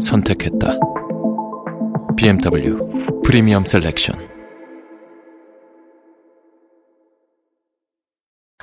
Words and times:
선택했다. 0.00 0.78
BMW 2.16 2.78
Premium 3.24 3.64
Selection. 3.64 4.30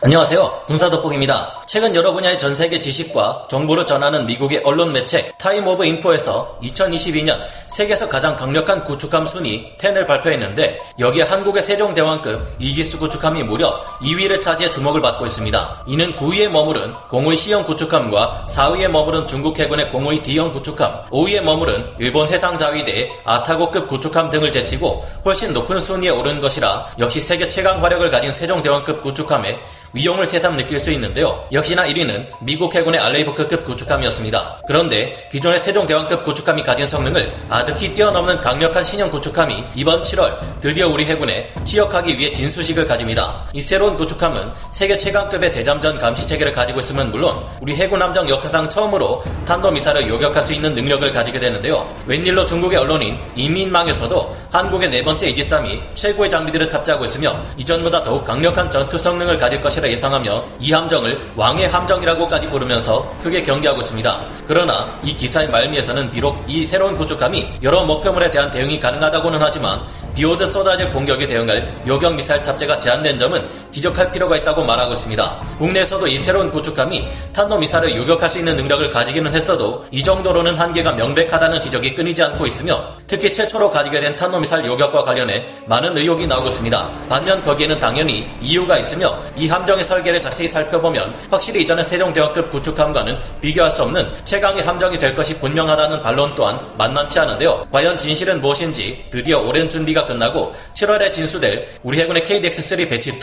안녕하세요. 0.02 0.40
군사덕복입니다. 0.68 1.66
최근 1.78 1.94
여러 1.94 2.12
분야의 2.12 2.40
전 2.40 2.56
세계 2.56 2.80
지식과 2.80 3.46
정보를 3.52 3.86
전하는 3.86 4.26
미국의 4.26 4.64
언론 4.66 4.94
매체 4.94 5.32
Time 5.38 5.68
of 5.68 5.86
Info에서 5.86 6.58
2022년 6.64 7.38
세계에서 7.68 8.10
가장 8.10 8.36
강력한 8.36 8.84
구축함 8.84 9.28
순위 9.28 9.78
10을 9.78 10.08
발표했는데 10.08 10.82
여기에 10.98 11.22
한국의 11.22 11.62
세종대왕급 11.62 12.56
이지스 12.58 12.98
구축함이 12.98 13.44
무려 13.44 13.80
2위를 14.02 14.42
차지해 14.42 14.72
주목을 14.72 15.02
받고 15.02 15.28
있습니다. 15.28 15.84
이는 15.86 16.16
9위에 16.16 16.50
머무른 16.50 16.96
052C형 17.14 17.64
구축함과 17.66 18.46
4위에 18.50 18.88
머무른 18.88 19.28
중국 19.28 19.60
해군의 19.60 19.92
052D형 19.94 20.54
구축함, 20.54 21.06
5위에 21.12 21.42
머무른 21.42 21.86
일본 22.00 22.28
해상자위대의 22.28 23.12
아타고급 23.24 23.88
구축함 23.88 24.32
등을 24.32 24.52
제치고 24.52 25.06
훨씬 25.26 25.54
높은 25.54 25.80
순위에 25.80 26.10
오른 26.10 26.42
것이라 26.42 26.88
역시 26.98 27.22
세계 27.22 27.48
최강 27.48 27.84
화력을 27.84 28.10
가진 28.10 28.32
세종대왕급 28.32 29.02
구축함에 29.02 29.60
위용을 29.94 30.26
새삼 30.26 30.58
느낄 30.58 30.80
수 30.80 30.92
있는데요. 30.92 31.48
역시나 31.52 31.86
1위는 31.86 32.26
미국 32.42 32.76
해군의 32.76 33.00
알레이버크급 33.00 33.66
구축함이었습니다. 33.66 34.62
그런데 34.68 35.28
기존의 35.32 35.60
세종대왕급 35.60 36.24
구축함이 36.24 36.64
가진 36.64 36.88
성능을 36.88 37.34
아득히 37.50 37.94
뛰어넘는 37.94 38.42
강력한 38.42 38.84
신형 38.84 39.10
구축함이 39.10 39.64
이번 39.76 40.02
7월 40.04 40.38
드디어 40.60 40.88
우리 40.88 41.06
해군에 41.06 41.50
취역하기 41.64 42.18
위해 42.18 42.32
진수식을 42.32 42.86
가집니다. 42.86 43.46
이 43.54 43.62
새로운 43.62 43.96
구축함은 43.96 44.52
세계 44.72 44.98
최강급의 44.98 45.52
대잠전 45.52 45.98
감시 46.00 46.28
체계를 46.28 46.52
가지고 46.52 46.80
있으면 46.80 47.12
물론 47.12 47.44
우리 47.62 47.76
해군 47.76 48.02
함정 48.02 48.28
역사상 48.28 48.70
처음으로 48.70 49.24
탄도미사를 49.46 50.08
요격할 50.10 50.42
수 50.42 50.54
있는 50.54 50.74
능력을 50.74 51.10
가지게 51.12 51.40
되는데요. 51.40 51.90
웬일로 52.06 52.46
중국의 52.46 52.78
언론인 52.78 53.18
인민망에서도 53.36 54.36
한국의 54.52 54.90
네 54.90 55.04
번째 55.04 55.30
이지삼이 55.30 55.82
최고의 55.94 56.30
장비들을 56.30 56.70
탑재하고 56.70 57.06
있으며 57.06 57.36
이전보다 57.58 58.04
더욱 58.04 58.26
강력한 58.26 58.70
전투 58.70 58.98
성능을 58.98 59.38
가질 59.38 59.62
것이 59.62 59.77
라 59.82 59.90
예상하며 59.90 60.44
이 60.60 60.72
함정을 60.72 61.20
왕의 61.36 61.68
함정이라고까지 61.68 62.50
부르면서 62.50 63.14
크게 63.22 63.44
경계하고 63.44 63.82
있습니다. 63.82 64.22
그러나 64.48 65.00
이 65.04 65.16
기사의 65.16 65.50
말미에서는 65.50 66.10
비록 66.12 66.44
이 66.48 66.66
새로운 66.66 66.98
구축함이 66.98 67.60
여러 67.62 67.84
목표물에 67.84 68.32
대한 68.32 68.50
대응이 68.50 68.80
가능하다고는 68.80 69.40
하지만 69.42 69.80
비오듯 70.16 70.52
쏟아질 70.52 70.90
공격에 70.92 71.28
대응할 71.28 71.84
요격 71.86 72.16
미사일 72.16 72.42
탑재가 72.44 72.80
제한된 72.80 73.20
점은 73.20 73.48
지적할 73.70 74.12
필요가 74.12 74.36
있다고 74.38 74.64
말하고 74.64 74.94
있습니다. 74.94 75.36
국내에서도 75.60 76.08
이 76.08 76.18
새로운 76.18 76.50
구축함이 76.52 77.08
탄도 77.34 77.58
미사일을 77.60 77.96
요격할 77.96 78.28
수 78.30 78.40
있는 78.40 78.56
능력을 78.56 78.90
가지기는 78.90 79.34
했어도 79.34 79.86
이 79.92 80.02
정도로는 80.02 80.56
한계가 80.56 80.94
명백하다는 80.94 81.60
지적이 81.62 81.94
끊이지 81.94 82.24
않고 82.24 82.46
있으며 82.48 82.84
특히 83.06 83.32
최초로 83.32 83.70
가지게 83.70 84.00
된 84.00 84.16
탄도 84.16 84.40
미사일 84.40 84.66
요격과 84.66 85.04
관련해 85.04 85.46
많은 85.68 85.96
의혹이 85.96 86.26
나오고 86.26 86.48
있습니다. 86.48 86.90
반면 87.10 87.44
거기에는 87.44 87.80
당연히 87.80 88.28
이유가 88.42 88.78
있으며 88.78 89.14
이 89.36 89.48
함정의 89.48 89.84
설계를 89.84 90.20
자세히 90.20 90.48
살펴보면 90.48 91.14
확실히 91.30 91.62
이전의 91.62 91.84
세종대왕급 91.86 92.50
구축함과는 92.50 93.18
비교할 93.42 93.70
수 93.70 93.84
없는 93.84 94.08
최강의 94.24 94.64
함정이 94.64 94.98
될 94.98 95.14
것이 95.14 95.38
분명하다는 95.40 96.02
반론 96.02 96.34
또한 96.34 96.60
만만치 96.78 97.20
않은데요. 97.20 97.68
과연 97.72 97.98
진실은 97.98 98.42
무엇인지 98.42 99.06
드디어 99.12 99.42
오랜 99.42 99.70
준비가 99.70 100.06
끝나고 100.06 100.54
7월에 100.74 101.12
진수될 101.12 101.68
우리 101.84 102.00
해군의 102.00 102.24
KDX-3 102.24 102.90
Batch 102.90 103.12
2 103.12 103.20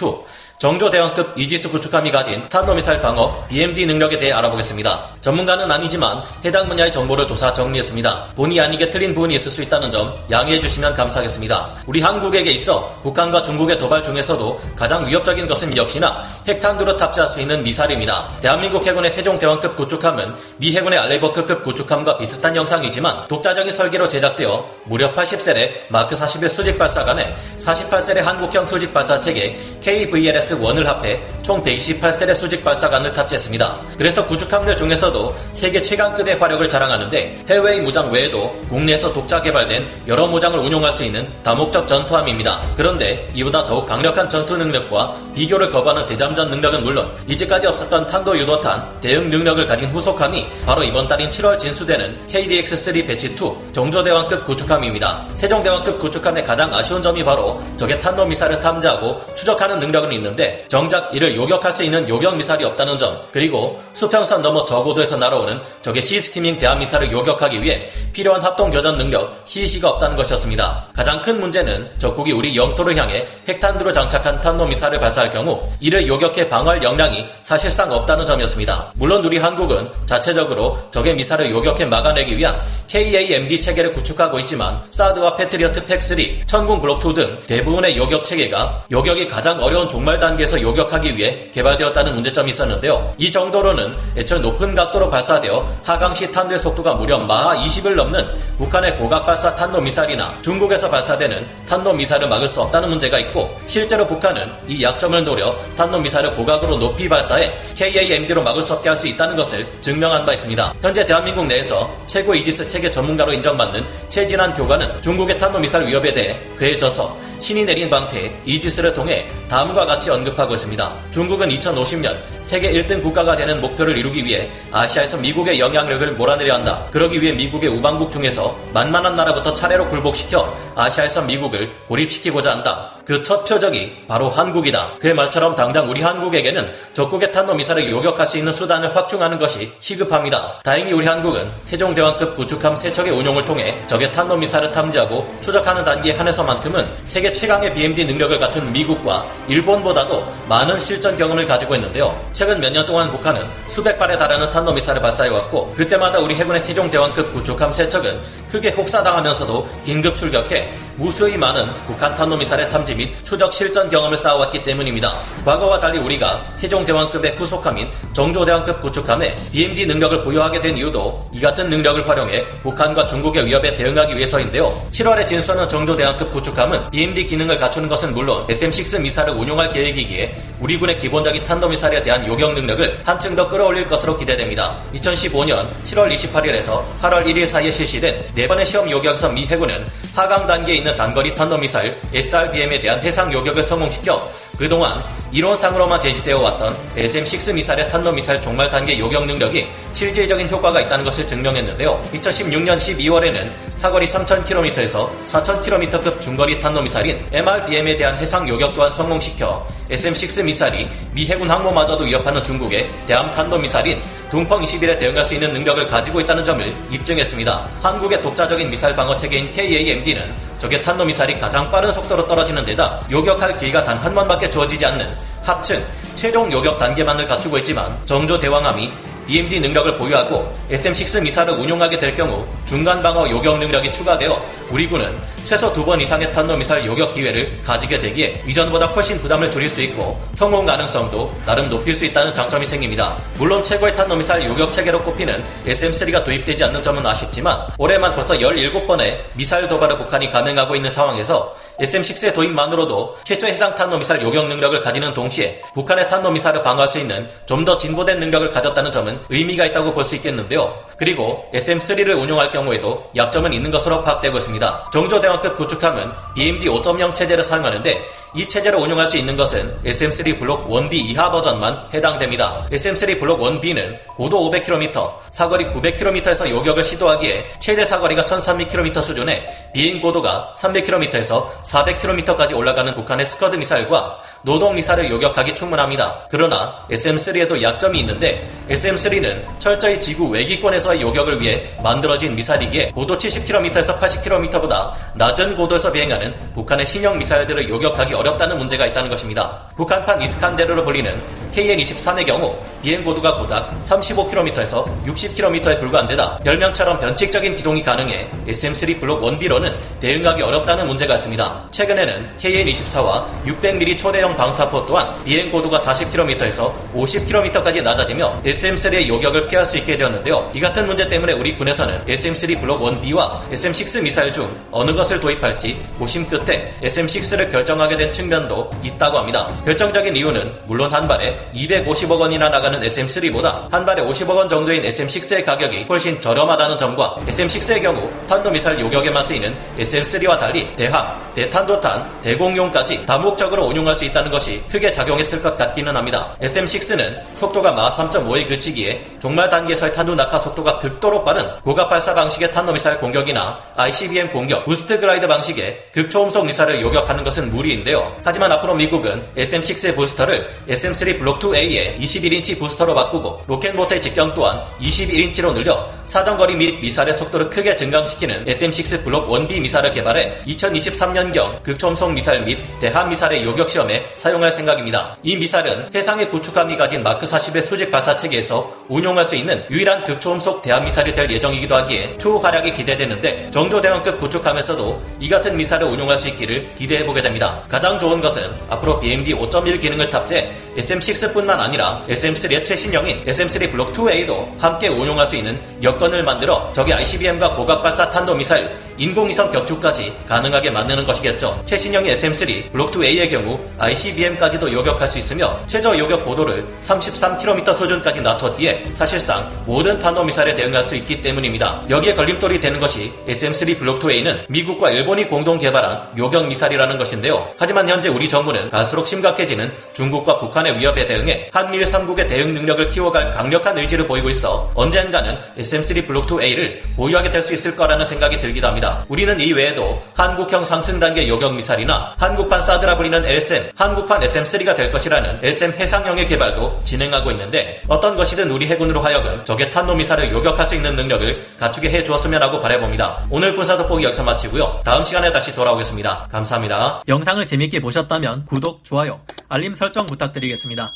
정조대왕급 0.65 1.35
이지수 1.37 1.71
구축함이 1.73 2.11
가진 2.11 2.49
탄도미사일 2.49 3.03
방어 3.03 3.47
BMD 3.49 3.85
능력에 3.85 4.19
대해 4.19 4.33
알아보겠습니다. 4.33 5.11
전문가는 5.21 5.71
아니지만 5.71 6.23
해당 6.43 6.67
분야의 6.69 6.91
정보를 6.91 7.27
조사 7.27 7.53
정리했습니다. 7.53 8.29
본의 8.35 8.59
아니게 8.61 8.89
틀린 8.89 9.15
부분이 9.15 9.35
있을 9.35 9.51
수 9.51 9.61
있다는 9.61 9.91
점 9.91 10.19
양해해 10.31 10.59
주시면 10.59 10.95
감사하겠습니다. 10.95 11.71
우리 11.87 12.01
한국에게 12.01 12.51
있어 12.53 12.99
북한과 13.03 13.43
중국의 13.43 13.77
도발 13.77 14.03
중에서도 14.03 14.59
가장 14.75 15.07
위협적인 15.07 15.47
것은 15.47 15.77
역시나 15.77 16.25
핵탄두로 16.49 16.97
탑재할 16.97 17.29
수 17.29 17.43
있는 17.43 17.63
미사일입니다. 17.63 18.31
대한민국 18.41 18.87
해군의 18.87 19.11
세종대왕급 19.11 19.77
구축함은 19.77 20.35
미 20.57 20.75
해군의 20.75 20.99
알레버크급 20.99 21.63
구축함과 21.63 22.17
비슷한 22.17 22.57
형상이지만 22.57 23.29
독자적인 23.29 23.71
설계로 23.71 24.09
제작되어 24.09 24.67
무려 24.85 25.15
80셀의 25.15 25.91
마크 25.91 26.17
41 26.17 26.49
수직 26.49 26.79
발사관에 26.79 27.37
48셀의 27.59 28.23
한국형 28.23 28.65
수직 28.65 28.95
발사 28.95 29.21
체계 29.21 29.59
KVLS 29.83 30.54
원을 30.61 30.87
합해 30.87 31.21
총 31.43 31.63
128셀의 31.63 32.35
수직 32.35 32.65
발사관을 32.65 33.13
탑재했습니다. 33.13 33.81
그래서 33.99 34.27
구축함들 34.27 34.77
중에서도 34.77 35.37
세계 35.53 35.83
최강급의 35.83 36.39
화력을 36.39 36.67
자랑하는데 36.69 37.45
해외의 37.51 37.83
무장 37.83 38.11
외에도 38.11 38.55
국내에서 38.69 39.13
독자 39.13 39.43
개발된 39.43 39.87
여러 40.07 40.27
무장을 40.27 40.59
운용할 40.59 40.91
수 40.93 41.05
있는 41.05 41.31
다목적 41.43 41.87
전투함입니다. 41.87 42.61
그런데 42.77 43.31
이보다 43.35 43.67
더욱 43.67 43.85
강력한 43.85 44.29
전투 44.29 44.57
능력과 44.57 45.15
비교를 45.35 45.71
거부하는 45.71 46.07
대잠전 46.07 46.49
능력은 46.51 46.83
물론 46.83 47.11
이제까지 47.27 47.67
없었던 47.67 48.07
탄도 48.07 48.39
유도탄 48.39 49.01
대응 49.01 49.29
능력을 49.29 49.67
가진 49.67 49.91
후속함이 49.91 50.47
바로 50.65 50.83
이번 50.83 51.07
달인 51.07 51.29
7월 51.29 51.59
진수되는 51.59 52.27
KDX-3 52.27 53.07
Batch 53.07 53.62
2 53.62 53.73
정조대왕급 53.75 54.45
구축함입니다. 54.47 55.27
세종대왕급 55.35 55.99
구축함의 55.99 56.45
가장 56.45 56.73
아쉬운 56.73 57.03
점이 57.03 57.23
바로 57.25 57.61
적의 57.77 58.01
탄도 58.01 58.25
미사일을 58.25 58.59
탐지하고 58.61 59.21
추적하는 59.35 59.79
능력은 59.79 60.13
있는데 60.13 60.44
정작 60.69 61.15
이를 61.15 61.37
요격할 61.37 61.73
수 61.73 61.85
있는 61.85 62.09
요격 62.09 62.37
미사일이 62.37 62.65
없다는 62.65 62.99
점 62.99 63.19
그리고 63.33 63.81
수평선 63.93 64.43
넘어 64.43 64.65
저고도에서 64.65 65.17
날아오는 65.17 65.61
적의 65.83 66.03
sea 66.03 66.18
skimming 66.18 66.59
대함 66.59 66.79
미사일을 66.79 67.11
요격하기 67.11 67.63
위해 67.63 67.89
필요한 68.13 68.41
합동 68.43 68.71
교전 68.71 68.97
능력 68.97 69.43
CEC가 69.45 69.91
없다는 69.91 70.17
것이었습니다. 70.17 70.87
가장 70.95 71.21
큰 71.21 71.41
문제는 71.41 71.91
적국이 71.99 72.33
우리 72.33 72.57
영토를 72.57 72.97
향해 72.97 73.27
핵탄두로 73.49 73.93
장착한 73.93 74.41
탄도 74.41 74.67
미사일을 74.67 74.99
발사할 74.99 75.31
경우 75.31 75.63
이를 75.81 76.07
요격해 76.07 76.49
방어할 76.49 76.83
역량이 76.83 77.27
사실상 77.43 77.93
없다는 77.93 78.27
점이었습니다. 78.27 78.93
물론 78.95 79.25
우리 79.25 79.39
한국은 79.39 79.89
자체적으로 80.07 80.79
적의 80.91 81.15
미사일을 81.15 81.51
요격해 81.51 81.87
막아내기 81.87 82.37
위한 82.37 82.61
KAMD 82.87 83.59
체계를 83.61 83.93
구축하고 83.93 84.39
있지만 84.41 84.81
사드와 84.89 85.37
패트리어트 85.37 85.85
PAC-3, 85.87 86.47
천궁 86.47 86.81
블록2 86.81 87.15
등 87.15 87.39
대부분의 87.47 87.97
요격 87.97 88.25
체계가 88.25 88.85
요격이 88.91 89.29
가장 89.29 89.61
어려운 89.63 89.89
종말 89.89 90.19
단계에서 90.25 90.61
요격하기 90.61 91.17
위해 91.17 91.51
개발되었다는 91.53 92.15
문제점이 92.15 92.51
있었는데요. 92.51 93.13
이 93.19 93.31
정도로는 93.31 93.95
애초에 94.17 94.39
높은 94.39 94.75
각도로 94.75 95.11
발사되어 95.11 95.81
하강시 95.85 96.33
탄두의 96.33 96.59
속도가 96.59 96.95
무려 96.95 97.19
마하 97.19 97.55
20을 97.57 97.95
넘는 97.95 98.27
북한의 98.57 98.97
고각 98.97 99.27
발사 99.27 99.55
탄도 99.55 99.81
미사일이나 99.81 100.35
중국에서 100.43 100.91
발사되는 100.91 101.47
탄도 101.67 101.93
미사일을 101.93 102.29
막을 102.29 102.49
수 102.49 102.63
없다는 102.63 102.89
문제가 102.89 103.19
있고 103.19 103.55
실제로 103.67 104.07
북한은 104.07 104.51
이 104.67 104.83
약점을 104.83 105.25
노려 105.25 105.55
탄도 105.77 106.01
미사일을 106.01 106.35
고각으로 106.35 106.79
높이 106.79 107.09
발사해 107.09 107.53
KAMD로 107.75 108.43
막을 108.43 108.63
수 108.63 108.73
없게 108.73 108.89
할 108.89 108.95
수 108.95 109.09
있다는 109.09 109.35
것을 109.35 109.67
증명한 109.81 110.25
바 110.25 110.33
있습니다. 110.33 110.75
현재 110.81 111.05
대한민국 111.05 111.47
내에서 111.47 111.93
최고 112.07 112.33
이지스 112.33 112.69
체계 112.69 112.89
전문가로 112.91 113.33
인정받는 113.33 113.85
최진한 114.09 114.55
교관은 114.55 115.03
중국의 115.03 115.37
탄도 115.37 115.59
미사일 115.59 115.89
위협에 115.89 116.13
대해 116.13 116.39
그의 116.57 116.77
저서 116.77 117.17
신이 117.41 117.65
내린 117.65 117.91
방패 117.91 118.43
이지스를 118.47 118.95
통해 118.95 119.29
다음과 119.49 119.85
같이 119.85 120.11
언급하고 120.15 120.55
있습니다. 120.55 120.93
중국은 121.11 121.49
2050년 121.49 122.17
세계 122.43 122.73
1등 122.73 123.03
국가가 123.03 123.37
되는 123.37 123.61
목표를 123.61 123.97
이루기 123.97 124.25
위해 124.25 124.51
아시아에서 124.73 125.19
미국의 125.19 125.61
영향력을 125.61 126.13
몰아내려 126.13 126.55
한다. 126.55 126.87
그러기 126.91 127.21
위해 127.21 127.33
미국의 127.33 127.69
우방국 127.69 128.11
중에서 128.11 128.57
만만한 128.73 129.17
나라부터 129.17 129.53
차례로 129.55 129.89
굴복시켜 129.89 130.57
아시아에서 130.77 131.23
미국을 131.23 131.71
고립시키고자 131.87 132.51
한다. 132.53 132.94
그 133.07 133.23
첫 133.23 133.45
표적이 133.45 134.05
바로 134.07 134.29
한국이다. 134.29 134.93
그의 135.01 135.15
말처럼 135.15 135.55
당장 135.55 135.89
우리 135.89 136.03
한국에게는 136.03 136.73
적국의 136.93 137.33
탄도 137.33 137.55
미사를 137.55 137.91
요격할 137.91 138.27
수 138.27 138.37
있는 138.39 138.53
수단을 138.53 138.95
확충하는 138.95 139.39
것이 139.39 139.73
시급합니다. 139.81 140.61
다행히 140.63 140.93
우리 140.93 141.07
한국은 141.07 141.51
세종대왕급 141.65 142.35
구축함 142.35 142.75
세척의 142.75 143.13
운용을 143.13 143.45
통해 143.45 143.81
적의 143.87 144.13
탄도 144.13 144.37
미사를 144.37 144.71
탐지하고 144.73 145.35
추적하는 145.41 145.85
단계에 145.85 146.15
한해서만큼은 146.15 146.87
세계 147.05 147.31
최강의 147.33 147.73
BMD 147.75 148.05
능력을 148.07 148.39
갖춘 148.39 148.71
미국과 148.73 149.27
일본보다도 149.49 150.27
많은 150.49 150.79
실전 150.79 151.17
경험을 151.17 151.47
가지고 151.47 151.75
있는데요. 151.77 152.19
최근 152.33 152.61
몇 152.61 152.73
년 152.75 152.85
동안 152.87 153.09
북한은 153.11 153.41
수백 153.69 153.99
발에 153.99 154.19
달하는 154.19 154.51
탄도 154.51 154.73
미사를 154.73 155.01
발사해왔고 155.01 155.75
그때마다 155.77 156.19
우리 156.19 156.35
해군의 156.35 156.61
세종대왕급 156.61 157.33
구축함 157.33 157.71
세척은 157.71 158.21
크게 158.51 158.71
혹사당하면서도 158.71 159.69
긴급 159.85 160.17
출격해 160.17 160.73
무수히 160.97 161.37
많은 161.37 161.69
북한 161.87 162.15
탄도 162.15 162.37
미사일의 162.37 162.69
탐지 162.69 162.94
및 162.95 163.11
추적 163.25 163.53
실전 163.53 163.91
경험을 163.91 164.17
쌓아왔기 164.17 164.63
때문입니다. 164.63 165.13
과거와 165.45 165.81
달리 165.81 165.99
우리가 165.99 166.45
세종대왕급의 166.57 167.33
후속함인 167.33 167.89
정조대왕급 168.13 168.81
구축함에 168.81 169.37
BMD 169.53 169.87
능력을 169.87 170.25
보유하게 170.25 170.61
된 170.61 170.77
이유도 170.77 171.29
이 171.33 171.41
같은 171.41 171.69
능력을 171.69 172.09
활용해 172.09 172.61
북한과 172.63 173.07
중국의 173.07 173.47
위협에 173.47 173.77
대응하기 173.77 174.17
위해서인데요. 174.17 174.89
7월에 174.91 175.27
진수하는 175.27 175.69
정조대왕급 175.69 176.31
구축함은 176.31 176.91
BMD 176.91 177.27
기능을 177.27 177.57
갖추는 177.59 177.89
것은 177.89 178.15
물론 178.15 178.47
SM-6 178.49 179.01
미사를 179.03 179.33
운용할 179.33 179.69
계획이기에 179.69 180.35
우리 180.61 180.79
군의 180.79 180.97
기본적인 180.97 181.43
탄도미사일에 181.43 182.03
대한 182.03 182.27
요격 182.27 182.55
능력을 182.55 183.01
한층 183.05 183.35
더 183.35 183.49
끌어올릴 183.49 183.87
것으로 183.87 184.17
기대됩니다. 184.17 184.77
2015년 184.95 185.69
7월 185.83 186.13
28일에서 186.13 186.83
8월 187.03 187.25
1일 187.27 187.47
사이에 187.47 187.71
실시된 187.71 188.25
4번의 188.37 188.65
시험 188.65 188.91
요격에서 188.91 189.31
미 189.31 189.45
해군은 189.47 189.87
하강 190.15 190.47
단계에 190.47 190.77
있는 190.77 190.95
단거리 190.97 191.35
탄도미사일 191.35 191.97
SRBM에 192.13 192.81
대한 192.85 193.01
해상 193.01 193.33
요격을 193.33 193.63
성공시켜 193.63 194.31
그동안 194.59 195.03
이론상으로만 195.33 195.99
제시되어 195.99 196.39
왔던 196.39 196.77
SM-6 196.97 197.55
미사일의 197.55 197.89
탄도미사일 197.89 198.43
종말 198.43 198.69
단계 198.69 198.99
요격 198.99 199.27
능력이 199.27 199.67
실질적인 199.95 200.51
효과가 200.51 200.83
있다는 200.83 201.03
것을 201.03 201.27
증명했는데요. 201.27 202.11
2016년 202.13 202.77
12월에는 202.77 203.51
사거리 203.71 204.05
3,000km에서 204.05 205.09
4,000km급 205.25 206.21
중거리 206.21 206.61
탄도미사일인 206.61 207.27
MRBM에 207.33 207.97
대한 207.97 208.17
해상 208.19 208.47
요격 208.47 208.75
또한 208.75 208.91
성공시켜 208.91 209.67
SM-6 209.91 210.45
미사일이 210.45 210.89
미 211.13 211.27
해군 211.27 211.51
항모마저도 211.51 212.05
위협하는 212.05 212.45
중국의 212.45 212.89
대함 213.07 213.31
탄도미사일인 213.31 214.01
둥펑 214.35 214.63
21에 214.63 214.99
대응할 214.99 215.25
수 215.25 215.35
있는 215.35 215.53
능력을 215.53 215.87
가지고 215.87 216.19
있다는 216.21 216.43
점을 216.43 216.75
입증했습니다. 216.91 217.69
한국의 217.81 218.21
독자적인 218.21 218.69
미사일 218.69 218.97
방어 218.97 219.15
체계인 219.15 219.49
KAMD는 219.53 220.35
적의 220.59 220.83
탄도 220.83 221.05
미사일이 221.05 221.39
가장 221.39 221.71
빠른 221.71 221.93
속도로 221.93 222.27
떨어지는 222.27 222.65
데다 222.65 223.01
요격할 223.13 223.57
기회가 223.57 223.85
단 223.85 223.95
한 223.97 224.13
번밖에 224.13 224.51
주어지지 224.51 224.85
않는 224.87 225.17
합층 225.45 225.81
최종 226.17 226.51
요격 226.51 226.79
단계만을 226.79 227.27
갖추고 227.27 227.59
있지만 227.59 227.87
정조 228.07 228.41
대왕함이 228.41 228.93
BMD 229.27 229.61
능력을 229.61 229.97
보유하고 229.97 230.53
SM-6 230.71 231.23
미사를 231.23 231.53
운용하게 231.55 231.99
될 231.99 232.15
경우 232.15 232.47
중간 232.65 233.03
방어 233.03 233.29
요격 233.29 233.59
능력이 233.59 233.93
추가되어 233.93 234.41
우리 234.71 234.89
군은 234.89 235.19
최소 235.45 235.73
두 235.73 235.85
번 235.85 236.01
이상의 236.01 236.33
탄도미사일 236.33 236.87
요격 236.87 237.13
기회를 237.13 237.61
가지게 237.63 238.01
되기에 238.01 238.43
이전보다 238.47 238.87
훨씬 238.87 239.21
부담을 239.21 239.51
줄일 239.51 239.69
수 239.69 239.83
있고 239.83 240.19
성공 240.33 240.65
가능성도 240.65 241.31
나름 241.45 241.69
높일 241.69 241.93
수 241.95 242.07
있다는 242.07 242.33
장점이 242.33 242.65
생깁니다. 242.65 243.19
물론 243.37 243.63
최고의 243.63 243.95
탄도미사일 243.95 244.49
요격 244.49 244.73
체계로 244.73 245.03
꼽히는 245.03 245.45
SM-3가 245.67 246.25
도입되지 246.25 246.65
않는 246.65 246.83
점은 246.83 247.05
아쉽지만 247.05 247.59
올해만 247.77 248.15
벌써 248.15 248.35
17번의 248.35 249.19
미사일 249.35 249.69
도발을 249.69 249.99
북한이 249.99 250.31
감행하고 250.31 250.75
있는 250.75 250.91
상황에서 250.91 251.55
SM-6의 251.81 252.35
도입만으로도 252.35 253.17
최초 253.25 253.47
해상 253.47 253.75
탄도미사일 253.75 254.23
요격 254.23 254.47
능력을 254.49 254.81
가지는 254.81 255.13
동시에 255.13 255.61
북한의 255.75 256.09
탄도미사일을 256.09 256.63
방어할 256.63 256.87
수 256.89 256.99
있는 256.99 257.29
좀 257.47 257.65
더 257.65 257.79
진보된 257.79 258.21
능력을 258.21 258.51
가졌다는 258.51 258.93
점은 258.93 259.19
의미가 259.31 259.65
있다고 259.67 259.93
볼 259.95 260.05
수 260.05 260.15
있겠는데요. 260.17 260.85
그리고 260.99 261.47
SM-3를 261.55 262.21
운용할 262.21 262.51
경우에도 262.51 263.11
약점은 263.17 263.55
있는 263.55 263.71
것으로 263.71 264.03
파악되고 264.05 264.37
있습니다. 264.37 264.91
정조대왕급 264.93 265.57
구축함은 265.57 266.11
BMD 266.35 266.69
5.0 266.69 267.15
체제를 267.15 267.43
사용하는데 267.43 268.03
이 268.37 268.45
체제를 268.47 268.81
운용할 268.81 269.07
수 269.07 269.17
있는 269.17 269.37
것은 269.37 269.79
SM-3 269.85 270.41
블록 270.41 270.69
1B 270.69 270.95
이하 270.95 271.31
버전만 271.31 271.87
해당됩니다. 271.95 272.67
SM-3 272.73 273.21
블록 273.21 273.41
1B는 273.41 273.97
고도 274.17 274.51
500km, 274.51 275.13
사거리 275.31 275.67
900km에서 275.67 276.51
요격을 276.51 276.83
시도하기에 276.83 277.47
최대 277.61 277.85
사거리가 277.85 278.23
1300km 278.23 279.03
수준의 279.03 279.49
비행 279.73 280.01
고도가 280.01 280.53
300km에서 280.57 281.47
400km까지 281.63 282.57
올라가는 282.57 282.93
북한의 282.93 283.25
스커드 283.25 283.55
미사일과 283.55 284.19
노동 284.43 284.75
미사일을 284.75 285.11
요격하기 285.11 285.55
충분합니다. 285.55 286.27
그러나 286.29 286.85
SM-3에도 286.91 287.63
약점이 287.63 288.01
있는데 288.01 288.51
SM-3는 288.69 289.61
철저히 289.61 289.99
지구 290.01 290.29
외기권에서의 290.31 291.01
요격을 291.03 291.41
위해 291.41 291.77
만들어진 291.83 292.35
미사일이기에 292.35 292.91
고도 292.91 293.17
70km에서 293.17 294.01
80km보다 294.01 294.93
낮은 295.15 295.57
고도에서 295.57 295.93
비행하는 295.93 296.35
북한의 296.53 296.85
신형 296.85 297.19
미사일들을 297.19 297.69
요격하기 297.69 298.13
어렵다 298.13 298.24
는 298.25 298.57
문제가 298.57 298.87
있다는 298.87 299.11
것입니다. 299.11 299.61
북한판 299.77 300.23
이스칸데르로 300.23 300.83
불리는 300.85 301.44
KN-23의 301.55 302.27
경우 302.27 302.57
비행 302.83 303.03
고도가 303.03 303.37
고작 303.37 303.81
35km에서 303.83 304.85
60km에 305.07 305.81
불과한 305.81 306.07
데다 306.09 306.39
별명처럼 306.39 307.01
변칙적인 307.01 307.55
기동이 307.55 307.83
가능해 307.83 308.29
SM-3 308.47 309.01
블록 309.01 309.23
1B로는 309.23 309.73
대응하기 310.01 310.43
어렵다는 310.43 310.87
문제가 310.87 311.15
있습니다. 311.15 311.69
최근에는 311.71 312.37
KN-24와 312.37 313.25
600mm 313.45 313.97
초대형 313.97 314.37
방사포 314.37 314.85
또한 314.85 315.17
비행 315.25 315.51
고도가 315.51 315.79
40km에서 315.79 316.73
50km까지 316.95 317.83
낮아지며 317.83 318.43
SM-3의 318.45 319.09
요격을 319.09 319.47
피할 319.47 319.65
수 319.65 319.79
있게 319.79 319.97
되었는데요. 319.97 320.51
이 320.53 320.61
같은 320.61 320.87
문제 320.87 321.09
때문에 321.09 321.33
우리 321.33 321.57
군에서는 321.57 322.05
SM-3 322.07 322.61
블록 322.61 322.83
1B와 322.83 323.49
SM-6 323.51 324.03
미사일 324.03 324.33
중 324.33 324.47
어느 324.71 324.93
것을 324.93 325.21
도입할지 325.21 325.81
고심 325.99 326.29
끝에 326.29 326.71
SM-6를 326.83 327.51
결정하게 327.51 327.97
된 327.97 328.13
측면도 328.13 328.71
있다고 328.83 329.19
합니다. 329.19 329.49
결정적인 329.65 330.15
이유는 330.17 330.53
물론 330.67 330.93
한 330.93 331.09
발에 331.09 331.39
250억 331.55 332.19
원이나 332.19 332.49
나가는 332.49 332.81
SM-3보다 332.81 333.71
한 333.71 333.85
발에 333.85 334.03
50억 334.03 334.37
원 334.37 334.49
정도인 334.49 334.83
SM-6의 334.85 335.45
가격이 335.45 335.87
훨씬 335.89 336.21
저렴하다는 336.21 336.79
점과 336.79 337.17
SM-6의 337.27 337.83
경우 337.83 338.11
탄도미사일 338.27 338.81
요격에만 338.81 339.23
쓰이는 339.23 339.55
SM-3와 339.79 340.39
달리 340.39 340.75
대함, 340.77 341.25
대탄도탄, 341.35 342.21
대공용까지 342.23 343.07
다목적으로 343.07 343.65
운용할 343.65 343.95
수 343.95 344.05
있다는 344.05 344.31
것이 344.31 344.63
크게 344.71 344.91
작용했을 344.91 345.43
것 345.43 345.57
같기는 345.57 345.95
합니다. 345.97 346.37
SM-6는 346.41 347.35
속도가 347.35 347.73
마하 347.73 347.89
3.5에 347.89 348.49
그치기에 348.49 349.17
종말 349.21 349.49
단계에서의 349.51 349.93
탄두 349.93 350.15
낙하 350.15 350.39
속도가 350.39 350.79
극도로 350.79 351.25
빠른 351.25 351.45
고각 351.63 351.89
발사 351.89 352.15
방식의 352.15 352.53
탄도미사일 352.53 352.99
공격이나 352.99 353.59
ICBM 353.77 354.31
공격, 354.31 354.65
boost 354.65 355.01
glide 355.01 355.27
방식의 355.27 355.89
극초음속 355.93 356.47
미사일을 356.47 356.81
요격하는 356.81 357.25
것은 357.25 357.51
무리인데요. 357.51 358.17
하지만 358.25 358.53
앞으로 358.53 358.75
미국은 358.75 359.27
SM-6의 359.37 359.97
booster를 359.97 360.49
SM-3 360.69 361.19
블록 361.19 361.34
2A의 361.35 361.97
21인치 361.99 362.59
booster로 362.59 362.95
바꾸고 362.95 363.43
로켓모터 363.47 363.99
직경 364.01 364.35
또한 364.35 364.61
21인치로 364.81 365.55
늘려 365.55 365.89
사정거리 366.07 366.57
및 366.57 366.81
미사일의 366.81 367.15
속도를 367.15 367.51
크게 367.51 367.77
증강시키는 367.77 368.45
SM6 368.45 369.05
블록 369.05 369.29
1B 369.29 369.61
미사일을 369.61 369.91
개발해 369.91 370.41
2023년경 370.47 371.63
극초음속 371.63 372.13
미사일 372.13 372.43
및 372.43 372.59
대함 372.81 373.09
미사일의 373.09 373.45
요격 373.45 373.69
시험에 373.69 374.05
사용할 374.15 374.51
생각입니다. 374.51 375.17
이 375.23 375.37
미사일은 375.37 375.95
해상의 375.95 376.29
구축함이 376.31 376.77
가진 376.77 377.03
마크 377.03 377.27
40의 377.27 377.65
수직 377.65 377.91
발사 377.91 378.17
체계에서 378.17 378.71
운용할 378.89 379.25
수 379.25 379.35
있는 379.35 379.65
유일한 379.71 380.05
극초음속 380.05 380.63
대함 380.63 380.85
미사일이 380.85 381.15
될 381.15 381.31
예정이기도 381.31 381.75
하기에 381.75 382.19
초활약이 382.19 382.75
기대되는데 382.75 383.51
정조대왕급 383.51 384.21
구축함에서도 384.21 385.03
이 385.21 385.29
같은 385.29 385.57
미사를 385.57 385.87
운용할 385.87 386.19
수 386.19 386.29
있기를 386.29 386.75
기대해 386.75 387.05
보게 387.07 387.23
됩니다. 387.23 387.63
가장 387.69 387.99
좋은 387.99 388.21
것은 388.21 388.43
앞으로 388.69 389.01
BMD 389.01 389.35
5.1 389.35 389.81
기능을 389.81 390.11
탑재 390.11 390.55
SM6 390.77 391.24
뿐만 391.33 391.61
아니라 391.61 392.03
SM3의 392.09 392.65
최신형인 392.65 393.25
SM3 393.25 393.71
블록 393.71 393.93
2A도 393.93 394.59
함께 394.59 394.89
운용할 394.89 395.27
수 395.27 395.37
있는 395.37 395.59
여건을 395.83 396.23
만들어 396.23 396.73
적의 396.73 396.95
ICBM과 396.95 397.55
고각발사 397.55 398.11
탄도미사일 398.11 398.69
인공위성 398.97 399.51
격추까지 399.53 400.13
가능하게 400.27 400.71
만드는 400.71 401.05
것이겠죠. 401.05 401.63
최신형의 401.65 402.15
SM3 402.17 402.73
블록 402.73 402.91
2A의 402.91 403.31
경우 403.31 403.59
ICBM까지도 403.79 404.73
요격할 404.73 405.07
수 405.07 405.19
있으며 405.19 405.59
최저 405.67 405.97
요격 405.97 406.25
고도를 406.25 406.67
33km 406.81 407.75
수준까지 407.75 408.21
낮췄기에 408.23 408.87
사실상 408.93 409.49
모든 409.67 409.99
탄도미사일에 409.99 410.55
대응할 410.55 410.83
수 410.83 410.97
있기 410.97 411.23
때문입니다. 411.23 411.85
여기에 411.89 412.15
걸림돌이 412.15 412.59
되는 412.61 412.81
것이 412.81 413.13
SM3 413.29 413.79
블록 413.79 414.01
2A는 414.01 414.45
미국과 414.49 414.91
일본이 414.91 415.29
공동 415.29 415.59
개발한 415.59 416.13
요격 416.19 416.49
미사일이라는 416.49 416.99
것인데요. 416.99 417.49
하지만 417.59 417.89
현재 417.89 418.09
우리 418.09 418.29
정부는 418.29 418.69
갈수록 418.69 419.07
심각해지는 419.07 419.73
중국과 419.93 420.39
북한의 420.41 420.79
위협에 420.79 421.07
대응해 421.07 421.49
한미일 421.53 421.85
3국의 421.85 422.29
대응 422.29 422.55
능력을 422.55 422.89
키워갈 422.89 423.31
강력한 423.33 423.79
의지를 423.79 424.07
보이고 424.07 424.29
있어 424.29 424.71
언젠가는 424.75 425.39
SM3 425.59 426.07
블록 426.07 426.27
2A를 426.27 426.81
보유하게 426.97 427.31
될 427.31 427.45
수 427.45 427.53
있을 427.53 427.77
거라는 427.77 428.05
생각이 428.07 428.41
들기도 428.41 428.67
합니다. 428.85 429.05
우리는 429.09 429.41
이 429.41 429.53
외에도 429.53 430.03
한국형 430.15 430.65
상승 430.65 431.01
단계 431.01 431.27
요격 431.27 431.55
미사일이나 431.55 432.15
한국판 432.19 432.61
사드라 432.61 432.97
불리는 432.97 433.25
LSM, 433.25 433.71
한국판 433.75 434.21
SM3가 434.21 434.77
될 434.77 434.93
것이라는 434.93 435.41
LSM 435.43 435.73
해상형의 435.73 436.27
개발도 436.27 436.81
진행하고 436.85 437.31
있는데 437.33 437.83
어떤 437.89 438.17
것이든 438.17 438.51
우리 438.51 438.67
해군으로 438.67 439.01
하여금 439.01 439.43
적의 439.45 439.71
탄도 439.73 439.95
미사를 439.95 440.31
요격할 440.31 440.67
수 440.67 440.75
있는 440.75 440.95
능력을 440.97 441.43
갖추게 441.59 441.91
해 441.91 442.05
주었으면 442.05 442.43
하고 442.43 442.61
바라봅니다. 442.61 443.25
오늘 443.31 443.57
군사 443.57 443.77
돋보기 443.79 444.05
여기서 444.05 444.23
마치고요. 444.23 444.83
다음 444.85 445.05
시간에 445.05 445.33
다시 445.33 445.55
돌아오겠습니다. 445.55 446.29
감사합니다. 446.31 447.03
영상을 447.09 447.45
재밌게 447.47 447.81
보셨다면 447.81 448.47
구독, 448.47 448.85
좋아요, 448.85 449.21
알림 449.49 449.75
설정 449.75 450.05
부탁드리겠습니다. 450.07 450.93